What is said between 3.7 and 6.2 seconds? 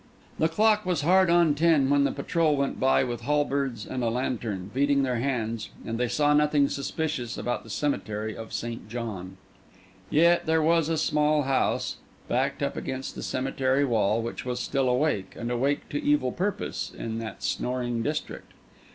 and a lantern, beating their hands; and they